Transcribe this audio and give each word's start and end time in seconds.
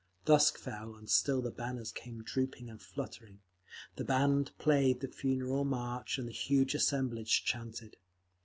Dusk 0.25 0.57
fell, 0.57 0.95
and 0.95 1.07
still 1.07 1.43
the 1.43 1.51
banners 1.51 1.91
came 1.91 2.23
drooping 2.23 2.71
and 2.71 2.81
fluttering, 2.81 3.41
the 3.97 4.03
band 4.03 4.51
played 4.57 4.99
the 5.01 5.07
Funeral 5.07 5.63
March, 5.63 6.17
and 6.17 6.27
the 6.27 6.31
huge 6.33 6.73
assemblage 6.73 7.43
chanted. 7.45 7.97